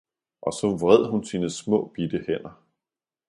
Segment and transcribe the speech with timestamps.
[0.41, 2.63] og så vred hun sine små bitte hænder.